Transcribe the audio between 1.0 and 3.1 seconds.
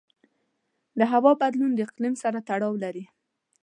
هوا بدلون د اقلیم سره تړاو لري.